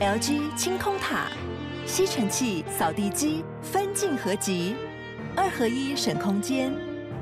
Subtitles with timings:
[0.00, 1.26] LG 清空塔，
[1.84, 4.74] 吸尘器、扫地机分镜合集，
[5.36, 6.72] 二合一省空间，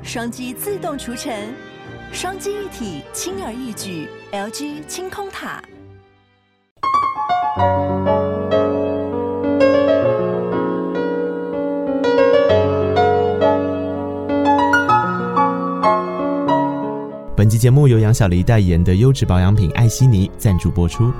[0.01, 1.53] 双击自动除尘，
[2.13, 4.07] 双机一体轻而易举。
[4.31, 5.61] LG 清空塔。
[17.35, 21.11] 本期节目由杨小黎代言的优质保养品艾希尼赞助播出。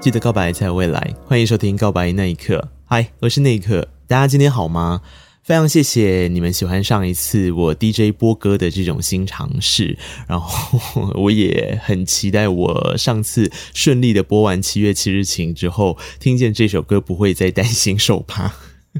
[0.00, 2.54] 记得告白才有未来，欢迎收听《告白那一刻》。
[2.84, 5.02] 嗨，我是那一刻，大家今天好吗？
[5.42, 9.98] 非常谢谢你们喜欢上一次我 DJ 播歌的这种新尝试，
[10.28, 18.52] 然后我也很期待我上次顺利的播完《七月七日晴》之后，听见这首歌不会再担心受怕。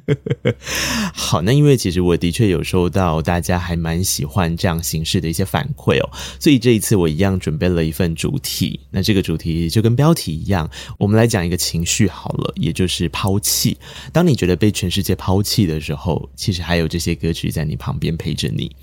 [1.13, 8.81] 好，那因为其实我的确有收到大家还蛮喜欢这样形式的一些反馈哦，所以这一次我一样准备了一份主题。
[8.91, 13.77] 那这个主题就跟标题一样，我们来讲一个情绪好了，也就是抛弃。
[14.13, 18.75] 当你觉得被全世界抛弃的时候，其实还有这些歌曲在你旁边陪着你。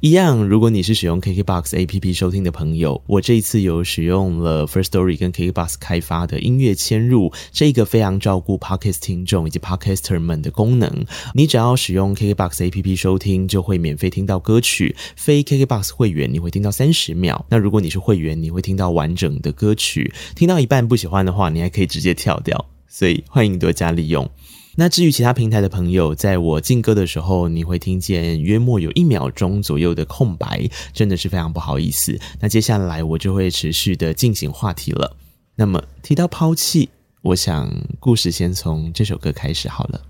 [0.00, 11.06] 一样，如果你是使用 KKBOX APP 收听的朋友，我这一次有使用了 First Story 跟 KKBOX 开发的音乐嵌入，这个非常照顾 Podcast 听众以及 Podcaster 们的功能。
[11.34, 14.96] 你只要使用 KKBOX APP 收听，就会免费听到歌曲。
[15.14, 17.46] 非 KKBOX 会员，你会听到三十秒。
[17.48, 20.12] 那如果你是会员，你会听到完整的歌曲。
[20.34, 22.66] 听到一半不喜欢的话，你还可以直接跳掉。
[22.88, 24.28] 所以欢迎多加利用。
[24.74, 32.18] 那至于其他平台的朋友，在我进歌的时候，你会听见约莫有一秒钟左右的空白，真的是非常不好意思。
[32.40, 35.16] 那接下来我就会持续的进行话题了。
[35.54, 36.88] 那么提到抛弃，
[37.20, 37.70] 我想
[38.00, 40.00] 故事先从这首歌开始好了。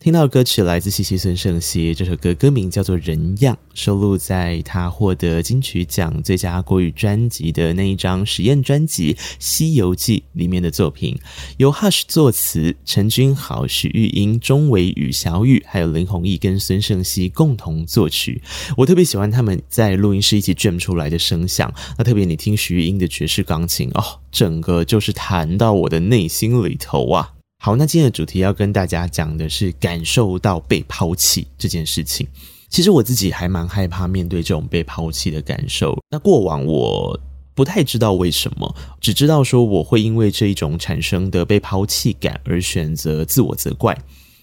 [0.00, 11.18] 听到的歌曲来自西西孙盛希，这首歌歌名叫做《人样》，收录在他获得金曲奖最佳国语专辑的那一张实验专辑《西游记》里面的作品，
[11.56, 18.40] 由 Hush 作词，陈君豪、许玉英、钟伟宇、小雨，还有林弘毅跟孙盛希共同作曲。
[18.76, 27.34] 我特别喜欢他们在录音室一起卷出来的声响，那特别你听许玉英的爵士钢琴哦，整个就是弹到我的内心里头啊。
[27.60, 32.26] 好，那今天的主题要跟大家讲的是感受到被抛弃这件事情。
[32.68, 35.98] 其实我自己还蛮害怕面对这种被抛弃的感受。
[36.08, 37.18] 那过往我
[37.54, 43.96] 不太知道为什么，只知道说我会因为这一种产生的被抛弃感而选择自我责怪。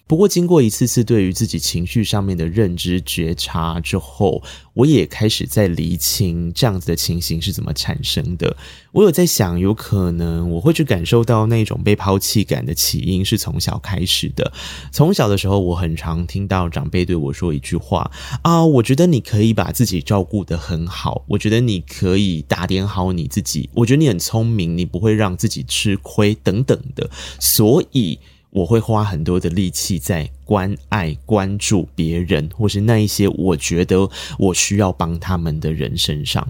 [0.07, 4.43] 不过，经过一次次对于自己情绪上面的认知觉察之后，
[4.75, 8.55] 我也开始在厘清这样子的情形是怎么产生的。
[8.91, 14.53] 我有在想，有可能我会去感受到那种被抛弃感的起因是从小开始的。
[14.91, 18.11] 从小的时候，我很常听到长辈对我说一句话
[18.43, 28.19] 啊，我觉得你可以把自己照顾得很好，我觉得你可以打点好你自己，我觉得你很聪明，你不会让自己吃亏等等的，所以。
[28.55, 36.47] 我会花很多的力气在关爱、关注别人，或是那一些我觉得我需要帮他们的人身上。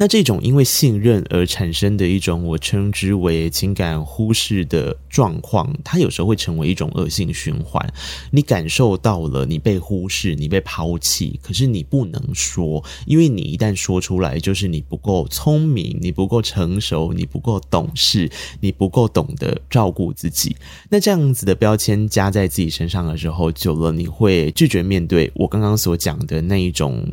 [0.00, 7.86] 那这种因为信任而产生的一种我称之为情感忽视的状况，它有时候会成为一种恶性循环。
[8.30, 18.26] 你感受到了你被忽视、你被抛弃，可是你不能说，因为你一旦说出来，就是你不够聪明、你不够成熟、你不够懂事、
[18.60, 20.56] 你不够懂得照顾自己。
[20.88, 27.06] 那这样子的标签加在自己身上的时候，久了你会拒绝面对我刚刚所讲的那一种。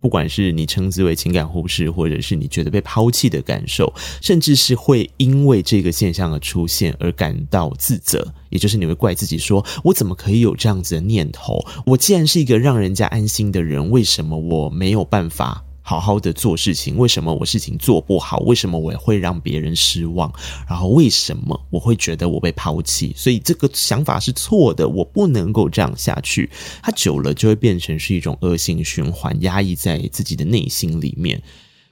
[0.00, 11.64] 不管是你称之为情感忽视，或者是你觉得被抛弃的感受，甚至是会因为这个现象的出现而感到自责，也就是你会怪自己说：“我怎么可以有这样子的念头？
[11.84, 18.38] 我既然是一个让人家安心的人，为什么我没有办法？”好好的做事情，为什么我事情做不好？
[18.46, 20.32] 为什么我会让别人失望？
[20.68, 23.12] 然后为什么我会觉得我被抛弃？
[23.16, 26.48] 所以这个想法是错的，我不能够这样下去。
[26.80, 31.42] 它久了就会变成是一种恶性循环，压抑在自己的内心里面。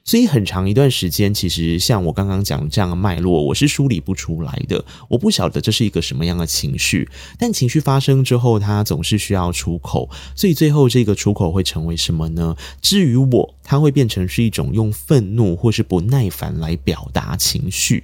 [0.03, 4.83] 所以很长一段时间，其实像我刚刚讲这样的脉络，我是梳理不出来的。
[5.07, 7.07] 我不晓得这是一个什么样的情绪，
[7.37, 10.09] 但情绪发生之后，它总是需要出口。
[10.35, 12.55] 所以最后这个出口会成为什么呢？
[12.81, 18.03] 至于我，它会变成是一种用愤怒或是不耐烦来表达情绪。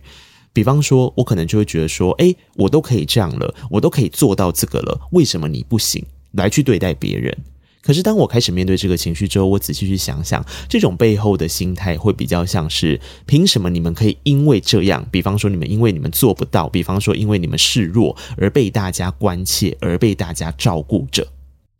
[0.53, 6.05] 比方说，我可能就会觉得说，诶，我都可以这样了，我都可以做到这个了，为什么你不行？
[6.33, 7.35] 来去对待别人。
[7.85, 21.34] 可是，当我开始面对这个情绪之后，我仔细去想想，这种背后的心态会比较像是：凭什么你们可以因为这样，比方说你们因为你们做不到，比方说因为你们示弱而被大家关切，而被大家照顾着？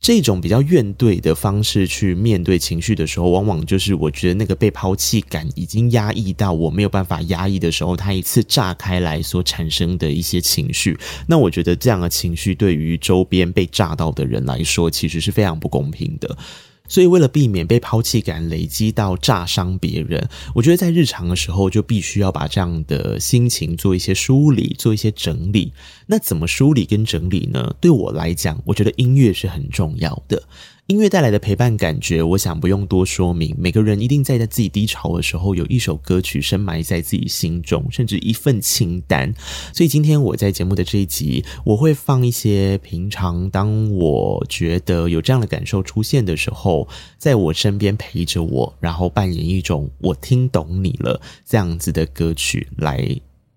[0.05, 10.95] 这种比较怨怼的方式去面对情绪的时候，往往就是我觉得那个被抛弃感已经压抑到我没有办法压抑的时候，它一次炸开来所产生的一些情绪。
[11.25, 16.37] 那我觉得这样的情绪对于周边被炸到的人来说，其实是非常不公平的。
[16.87, 25.73] 所以，为了避免被抛弃感累积到炸伤别人，我觉得在日常的时候就必须要把这样的心情做一些梳理，做一些整理。
[26.07, 27.75] 那怎么梳理跟整理呢？
[27.81, 30.43] 对我来讲，我觉得音乐是很重要的。
[30.87, 33.55] 音乐带来的陪伴感觉，我想不用多说明。
[33.57, 39.33] 每个人一定在在自己低潮的时候，有一首歌曲深埋在自己心中，甚至一份清单。
[39.73, 46.87] 所以今天我在节目的这一集，我会放一些平常当我觉得有这样的感受出现的时候，
[47.17, 53.03] 在我身边陪着我，然后扮演一种我听懂你了这样子的歌曲来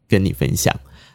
[0.08, 0.75] 跟你分享。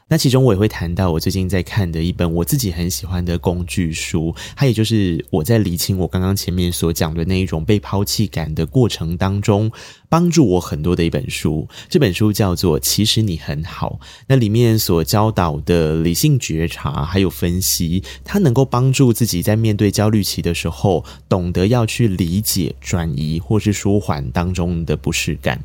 [0.10, 9.72] 那其中我也会谈到我最近在看的一本我自己很喜欢的工具书，它也就是我在理清我刚刚前面所讲的那一种被抛弃感的过程当中，
[10.10, 11.68] 帮助我很多的一本书。
[11.90, 25.60] 这本书叫做《其实你很好》，那里面所教导的理性觉察还有分析，它能够帮助自己在面对焦虑期的时候，懂得要去理解、转移或是舒缓当中的不适感。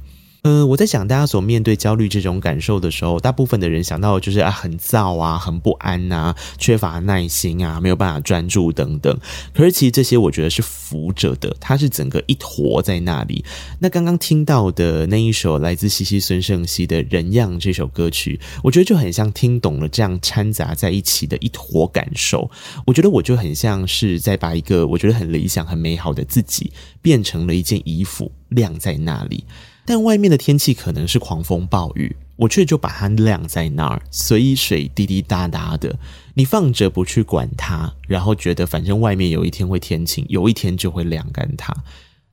[0.49, 9.15] 呃，我在想，大家所面对焦虑这种感受的时候，大部分的人想到就是啊，很躁啊，很不安呐，缺乏耐心啊，没有办法专注等等。
[9.53, 13.45] 可是其实这些我觉得是浮着的，它是整个一坨在那里。
[13.79, 22.51] 那刚刚听到的那一首来自西西孙盛希的《人样》这首歌曲，我觉得就很像听懂了这样掺杂在一起的一坨感受。
[22.87, 26.73] 我觉得我就很像是在把一个我觉得很理想、很美好的自己，
[27.03, 29.45] 变成了一件衣服晾在那里。
[29.89, 35.99] 但外面的天气可能是狂风暴雨，我却就把它晾在那儿，随水滴滴答答的。
[36.35, 41.75] 你放着不去管它，然后觉得反正外面有一天会天晴，有一天就会晾干它。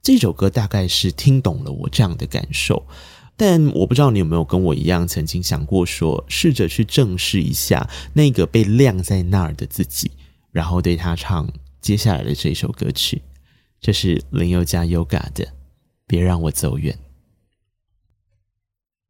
[0.02, 2.86] 这首歌大概是听懂了我这样的感受，
[3.38, 10.12] 但我不知道你有没有跟我一样，曾经想过说，试着去正视一下那个被晾在那儿的自己，
[10.52, 11.50] 然后对他唱
[11.80, 13.22] 接下来的这首歌曲。
[13.80, 15.46] 这是林宥嘉 Yoga 的
[16.06, 16.94] 《别让我走远》。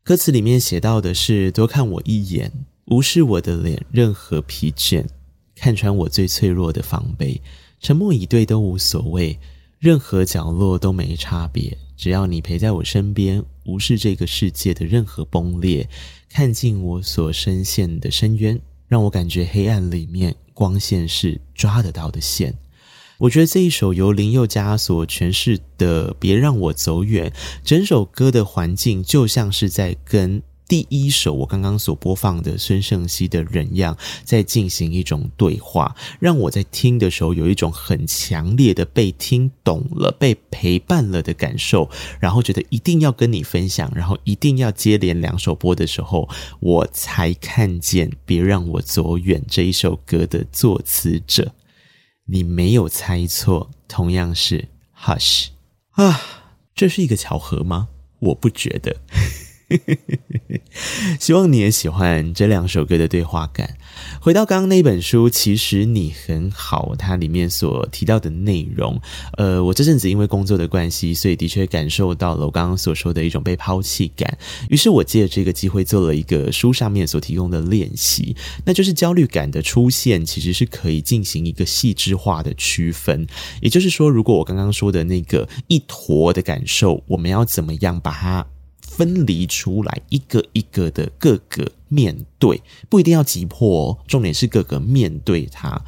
[0.05, 2.51] 歌词里面写到的是：多看我一眼，
[2.85, 5.03] 无视我的脸，任何疲倦，
[5.55, 7.41] 看穿我最脆弱的防备，
[7.79, 9.35] 沉默以对都无所谓，
[9.79, 15.89] 任何角落都没差别，只要你陪在我身边，无视这个世界的任何崩裂，
[16.29, 22.55] 看尽我所深陷的深渊，让我感觉黑暗里面光线是抓得到的线。
[23.19, 27.29] 我觉得这一首由林宥嘉所诠释的《别让我走远》，
[27.63, 41.89] 整首歌的环境就像是在跟第一首我刚刚所播放的孙盛希的人样在进行一种对话，让我在听的时候有一种很强烈的被听懂了、被陪伴了的感受，
[42.19, 46.27] 然后觉得一定要跟你分享，然后一定要接连两首播的时候，
[46.59, 51.53] 我才看见《别让我走远》这一首歌的作词者。
[52.25, 54.69] 你没有猜错，同样是
[54.99, 55.47] Hush
[55.91, 56.21] 啊，
[56.73, 57.89] 这是一个巧合吗？
[58.19, 58.97] 我不觉得。
[61.19, 63.77] 希望你也喜欢这两首歌的对话感。
[64.19, 68.99] 回到刚刚那本书，其实你很好，它里面所提到的内容，
[69.37, 74.37] 呃，我这阵子因为工作的关系，所以的确感受到了我刚刚所说的一种被抛弃感。
[74.69, 83.25] 于是我借这个机会做了一个书上面所提供的练习，那就是焦虑感的出现其实是可以进行一个细致化的区分。
[83.61, 88.45] 也就是说，如果我刚刚说的那个一坨的感受，我们要怎么样把它
[88.81, 93.97] 分离出来，一个一个的各个面对，不一定要急迫。
[94.05, 95.81] 重点是各个面对它。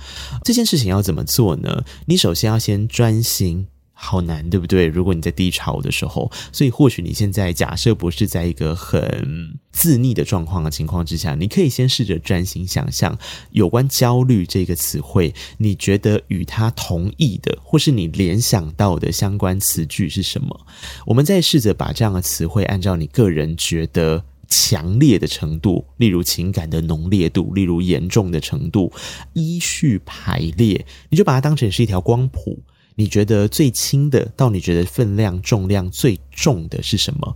[0.44, 1.84] 这件事情要怎么做呢？
[2.06, 3.68] 你首先要先专心。
[4.00, 4.86] 好难，对不对？
[4.86, 13.18] 如果你在低潮的时候，所以或许你现在假设不是在一个很自逆的状况的情况之下，你可以先试着专心想象
[13.50, 20.68] 有关焦虑这个词汇，你觉得与它同意的，或是你联想到的相关词句是什么？
[21.08, 28.92] 我们再试着把这样的词汇按照你个人觉得强烈的程度，例如情感的浓烈度，例如严重的程度，
[29.34, 32.60] 依序排列，你就把它当成是一条光谱。
[32.96, 37.36] 你觉得最轻的，到你觉得分量重量最重的是什么？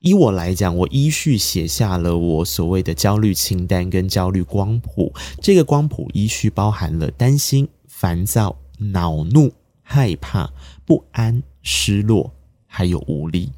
[0.00, 5.12] 以我来讲，我依序写下了我所谓的焦虑清单跟焦虑光谱。
[5.42, 9.52] 这个光谱依序包含了担心、烦躁、恼怒、
[9.82, 10.50] 害怕、
[10.86, 12.32] 不安、失落，
[12.66, 13.50] 还有无力。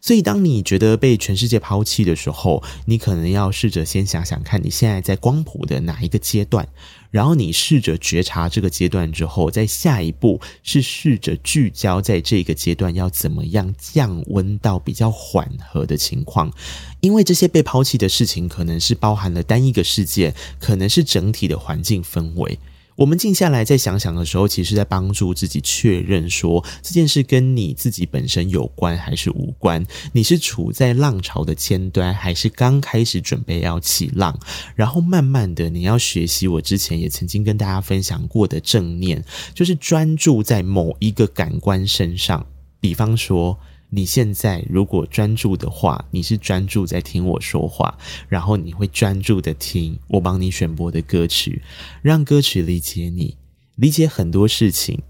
[0.00, 6.68] 所以，当你觉得被全世界抛弃的时候，你可能要试着先想想看，你现在在光谱的哪一个阶段，
[7.10, 16.52] 然后你试着觉察这个阶段之后，在下一步是试着聚焦在这个阶段要怎么样降温到比较缓和的情况，
[17.00, 22.58] 因为这些被抛弃的事情可能是包含了单一个事件，可能是整体的环境氛围。
[22.96, 29.86] 我们静下来再想想的时候，其实是在帮助自己确认说这件事跟你自己本身有关还是无关。
[30.12, 34.38] 你是处在浪潮的尖端，还是刚开始准备要起浪？
[34.74, 39.22] 然后慢慢的，你要学习我之前也曾经跟大家分享过的正念，
[39.54, 42.46] 就是专注在某一个感官身上，
[42.80, 43.58] 比方说。
[43.96, 47.96] 你现在如果专注的话，你是专注在听我说话，
[48.28, 51.62] 然后你会专注的听我帮你选播的歌曲，
[52.02, 53.38] 让歌曲理解你，
[53.76, 55.00] 理解很多事情，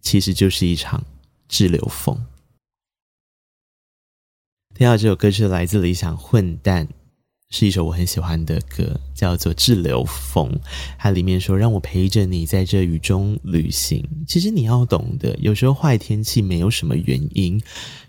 [0.00, 1.04] 其实就是一场
[1.48, 2.24] 滞留风。
[4.76, 6.86] 听到这首歌是来自理想混蛋。
[7.58, 10.46] 是一首我很喜欢的歌，叫做《滞留风》。
[10.98, 17.58] 它里面说：“让我陪着你在这雨中旅行。”其实你要懂得，有时候坏天气没有什么原因，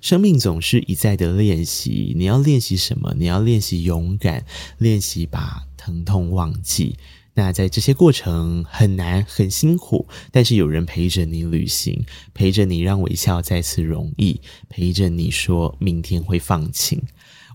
[0.01, 2.13] 生命总是一再的练习。
[2.17, 3.15] 你要练习什么？
[3.17, 4.43] 你要练习勇敢，
[4.79, 6.97] 练习把疼痛忘记。
[7.33, 17.01] 那在这些过程很难很辛苦，但是有人陪着你旅行，陪着你让微笑再次容易，陪着你说明天会放晴。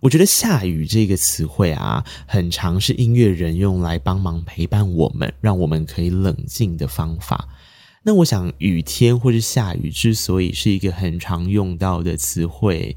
[0.02, 7.49] 我觉得“下雨”这个词汇啊，很常是音乐人用来帮忙陪伴我们，让我们可以冷静的方法。
[8.02, 12.97] 那我想，雨天或是下雨之所以是一个很常用到的词汇，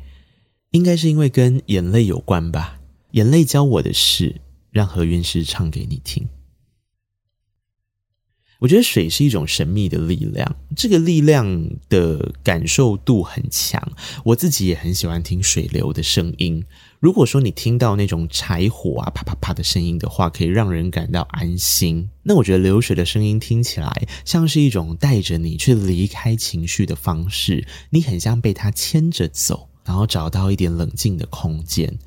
[0.72, 2.80] 应该是因为跟眼泪有关吧？
[3.12, 6.28] 眼泪教我的事，让何韵诗唱给你听。
[8.60, 13.82] 我觉得水是一种神秘的力量，这个力量的感受度很强。
[14.24, 16.64] 我自己也很喜欢听水流的声音。
[17.00, 22.10] 如果说你听到那种柴火啊啪啪啪的声音的话，可以让人感到安心。
[22.24, 32.00] 那我觉得流水的声音听起来像是一种带着你去离开情绪的方式，你很像被它牵着走，然后找到一点冷静的空间。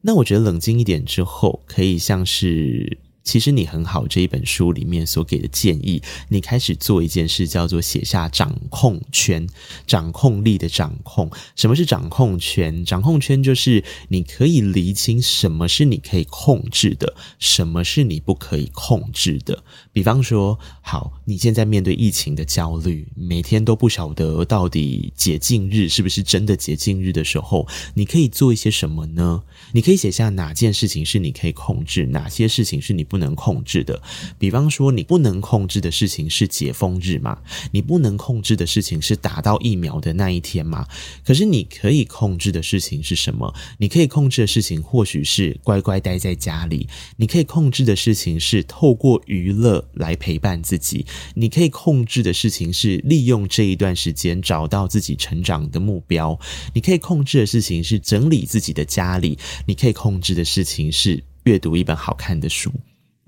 [0.00, 2.98] 那我觉得冷静一点之后，可以像是。
[3.30, 9.46] 其实你很好，这一本书里面所给的建议，你开始做一件事，叫做写下掌控圈，
[9.86, 11.30] 掌控力的掌控。
[11.54, 12.84] 什么是掌控圈？
[12.84, 19.62] 掌控圈就是你可以厘清什么是你可以控制的，什么是你不可以控制的。
[19.92, 29.44] 比方说，好，你现在面对疫情的焦虑，每天都不晓得到底解禁日是不是真的解禁日的时候，你可以做一些什么呢？
[29.70, 34.02] 你可以写下哪件事情是你可以控制，哪些事情是你不能控制的。
[34.36, 37.38] 比方说，你不能控制的事情是解封日嘛？
[37.70, 40.84] 你不能控制的事情是打到疫苗的那一天嘛？
[41.24, 43.54] 可是你可以控制的事情是什么？
[43.78, 46.88] 你可以控制的事情或许是乖乖待在家里。
[47.16, 51.06] 你可以控制的事情是透过娱乐来陪伴自己。
[51.34, 56.38] 你可以控制的事情是利用这一段时间找到自己成长的目标。
[56.74, 59.38] 你可以控制的事情是整理自己的家里。
[59.66, 62.72] 你可以控制的事情是阅读一本好看的书，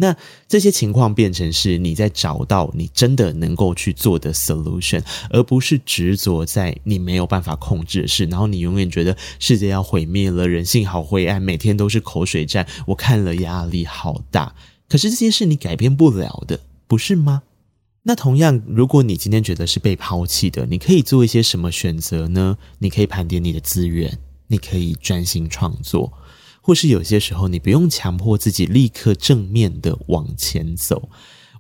[0.03, 0.17] 那
[0.49, 14.57] 这些情况变成是你在找到你真的能够去做的 solution，而不是执着在你没有办法控制的事，然后你永远觉得世界要毁灭了，人性好灰暗，每天都是口水战，我看了压力好大。
[14.89, 17.45] 可是这些事你改变不了的，不是吗？
[18.03, 22.59] 那同样，如果你今天觉得是被抛弃的，你可以做一些什么选择呢？
[22.81, 24.19] 你可以盘点你的资源。
[24.49, 26.13] 你可以专心创作，
[26.63, 31.11] 或是有些时候你不用强迫自己立刻正面的往前走。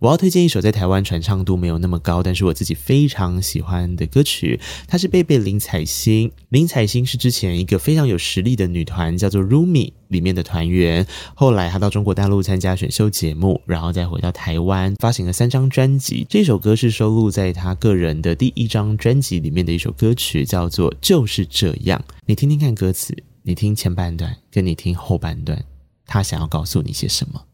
[0.01, 6.29] 我要推荐一首在台湾传唱度没有那么高，但是我自己非常喜欢的歌曲，它是贝贝林采欣。
[6.49, 11.07] 林采欣是之前一个非常有实力的女团，叫做 Rumi 里面的团员。
[11.37, 16.27] 后来她到中国大陆参加选秀节目，然后再回到台湾，发行了三张专辑。
[16.29, 22.05] 这首歌是收录在她个人的第一张专辑里面的一首歌曲，叫做《就是这样》。
[22.27, 25.65] 你听听看歌词，你听前半段，跟你听后半段，
[26.07, 27.45] 他想要告诉你些什么？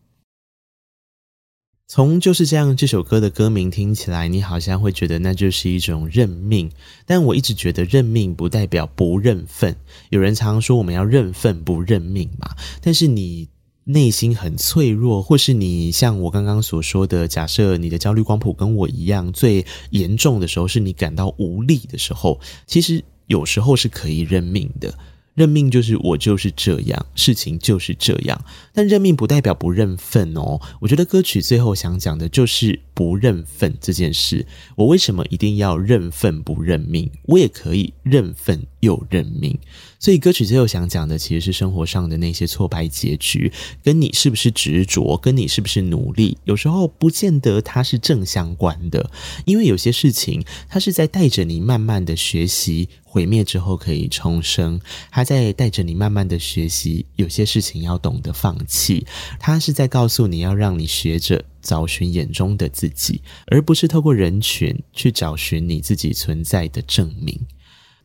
[1.86, 6.70] 从就是这样，这首歌的歌名听起来，你好像会觉得那就是一种认命。
[7.06, 9.74] 但我一直觉得认命不代表不认份。
[10.10, 12.54] 有人常常说我们要认份不认命嘛。
[12.82, 13.48] 但是你
[13.84, 24.92] 内心很脆弱，或是你像我刚刚所说的，假设你的焦虑光谱跟我一样，最严重的时候是你感到无力的时候，其实有时候是可以认命的。
[25.38, 28.44] 认命就是我就是这样，事情就是这样。
[28.74, 30.60] 但认命不代表不认份哦。
[30.80, 34.44] 我觉得歌曲最后想讲的就是不认份这件事。
[34.74, 37.08] 我为什么一定要认份不认命？
[37.26, 39.56] 我也可以认份又认命。
[40.00, 43.52] 所以歌曲最后想讲的，其实是生活上的那些挫败结局，
[43.84, 49.08] 跟你是不是执着，跟你是不是努力，有时候不见得它是正相关的。
[49.44, 54.80] 因为有些事情，它是在带着你慢慢的学习，毁灭之后可以重生；
[55.12, 59.06] 它在带着你慢慢的学习，有些事情要懂得放弃。
[59.38, 67.38] 它是在告诉你要让你学着找寻眼中的自己，而不是透过人群去找寻你自己存在的证明。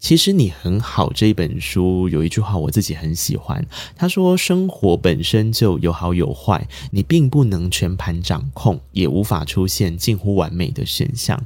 [0.03, 1.10] 其实你很好。
[1.13, 11.41] 这一本书有一句话我自己很喜欢，他说：“生活本身就有好有坏，你并不能全盘掌控，也无法出现近乎完美的选项。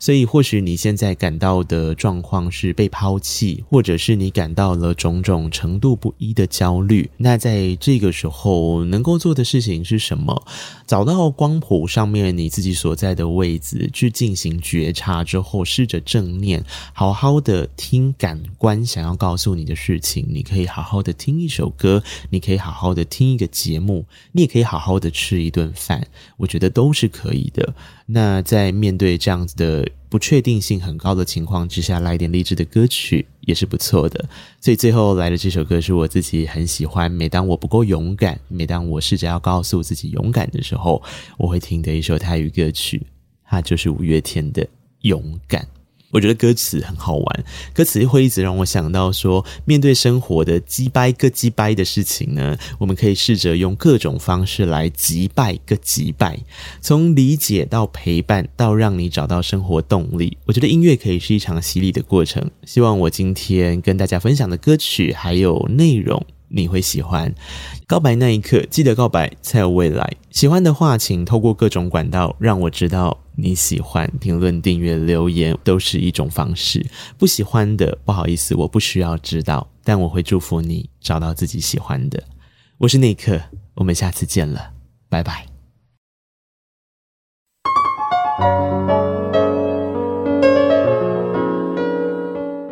[0.00, 7.08] 所以，或许你现在感到的状况是被抛弃，或者是你感到了种种程度不一的焦虑。
[7.16, 10.44] 那在这个时候，能够做的事情是什么？
[10.84, 27.74] 找到光谱上面你自己所在的位置，去进行觉察之后，试着正念，好好的听。”感官想要告诉你的事情，你可以好好的听一首歌，你可以好好的听一个节目，你也可以好好的吃一顿饭，我觉得都是可以的。
[28.06, 34.28] 那在面对这样子的不确定性很高的情况之下，来点励志的歌曲也是不错的。
[34.60, 41.02] 所以最后来的这首歌是我自己很喜欢，每当我不够勇敢，每当我试着要告诉自己勇敢的时候，
[41.38, 43.06] 我会听的一首台语歌曲，
[43.44, 44.62] 它就是五月天的
[45.02, 45.62] 《勇敢》。
[46.12, 56.38] 我觉得歌词很好玩，歌词会一直让我想到说，面对生活的击败个击败的事情呢，我们可以试着用各种方式来击败个击败，
[56.80, 60.36] 从理解到陪伴到让你找到生活动力。
[60.46, 62.50] 我觉得音乐可以是一场洗礼的过程。
[62.64, 67.32] 希望我今天跟大家分享的歌曲还有内容，你会喜欢。
[67.86, 70.16] 告白那一刻，记得告白才有未来。
[70.30, 74.10] 喜欢的话，请透过各种管道让我知道你喜欢。
[74.20, 76.84] 评论、订阅、留言都是一种方式。
[77.18, 82.22] 不喜欢的，不好意思，我不需要知道，但我会祝福你找到自己喜欢的。
[82.78, 83.40] 我是内克，
[83.74, 84.72] 我们下次见了，
[85.08, 85.46] 拜拜。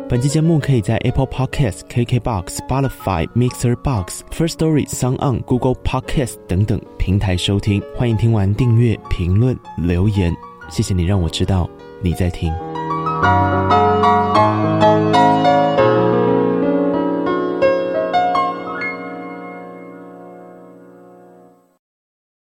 [0.09, 7.79] 本期节目可以在 Apple Podcasts、KKBox、Spotify、Mixer Box、First Story、SoundOn、Google Podcasts 等等平台收听。
[7.95, 10.35] 欢迎听完订阅、评论、留言，
[10.69, 11.69] 谢谢你让我知道
[12.01, 12.53] 你在听。